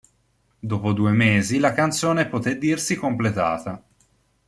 Dopo 0.57 0.93
due 0.93 1.11
mesi 1.11 1.59
la 1.59 1.73
canzone 1.73 2.27
poté 2.27 2.57
dirsi 2.57 2.95
completata. 2.95 3.83